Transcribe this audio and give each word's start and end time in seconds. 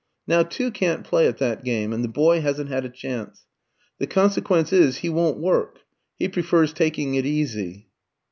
Now 0.25 0.41
two 0.41 0.71
can't 0.71 1.03
play 1.03 1.27
at 1.27 1.37
that 1.37 1.63
game, 1.63 1.93
and 1.93 2.03
the 2.03 2.07
boy 2.07 2.41
hasn't 2.41 2.69
had 2.71 2.85
a 2.85 2.89
chance. 2.89 3.45
The 3.99 4.07
consequence 4.07 4.73
is, 4.73 4.97
he 4.97 5.09
won't 5.09 5.37
work; 5.37 5.81
he 6.17 6.27
prefers 6.27 6.73
taking 6.73 7.13
it 7.13 7.25
easy." 7.27 7.87